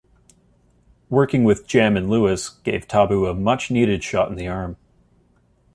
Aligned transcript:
Working 1.11 1.43
with 1.43 1.67
Jam 1.67 1.95
and 1.95 2.09
Lewis 2.09 2.49
gave 2.49 2.87
Tabu 2.87 3.27
a 3.27 3.35
much-needed 3.35 4.03
shot 4.03 4.29
in 4.29 4.35
the 4.35 4.47
arm. 4.47 4.77